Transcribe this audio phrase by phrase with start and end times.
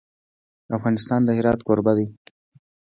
[0.77, 2.07] افغانستان د هرات کوربه دی.